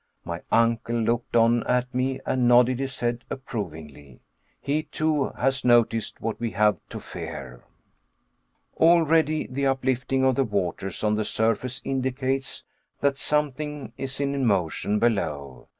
My 0.25 0.41
uncle 0.51 0.95
looked 0.95 1.35
on 1.35 1.63
at 1.67 1.93
me 1.93 2.19
and 2.25 2.47
nodded 2.47 2.79
his 2.79 2.99
head 3.01 3.23
approvingly. 3.29 4.19
He, 4.59 4.81
too, 4.81 5.29
has 5.37 5.63
noticed 5.63 6.19
what 6.19 6.39
we 6.39 6.49
have 6.53 6.79
to 6.89 6.99
fear. 6.99 7.63
Already 8.77 9.45
the 9.45 9.67
uplifting 9.67 10.25
of 10.25 10.33
the 10.33 10.43
waters 10.43 11.03
on 11.03 11.13
the 11.13 11.23
surface 11.23 11.81
indicates 11.83 12.63
that 12.99 13.19
something 13.19 13.93
is 13.95 14.19
in 14.19 14.43
motion 14.43 14.97
below. 14.97 15.67